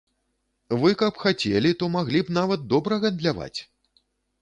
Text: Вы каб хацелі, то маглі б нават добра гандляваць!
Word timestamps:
Вы 0.83 0.93
каб 1.01 1.19
хацелі, 1.25 1.73
то 1.83 1.91
маглі 1.99 2.25
б 2.25 2.37
нават 2.41 2.67
добра 2.75 3.01
гандляваць! 3.07 3.57